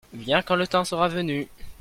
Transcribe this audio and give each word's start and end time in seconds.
viens 0.13 0.41
quand 0.41 0.55
le 0.55 0.65
temps 0.65 0.83
sera 0.83 1.07
venu. 1.07 1.47